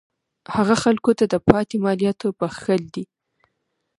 هغه 0.55 0.75
خلکو 0.83 1.11
ته 1.19 1.25
د 1.33 1.35
پاتې 1.47 1.75
مالیاتو 1.85 2.27
بخښل 2.39 2.81
دي. 2.93 3.03